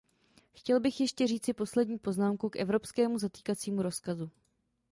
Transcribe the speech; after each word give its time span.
Chtěl 0.53 0.79
bych 0.79 0.99
ještě 0.99 1.27
říci 1.27 1.53
poslední 1.53 1.99
poznámku 1.99 2.49
k 2.49 2.55
evropskému 2.55 3.19
zatýkacímu 3.19 3.81
rozkazu. 3.81 4.31